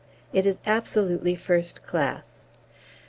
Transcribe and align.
It 0.33 0.47
is 0.47 0.57
absolutely 0.65 1.35
first 1.35 1.85
class. 1.85 2.41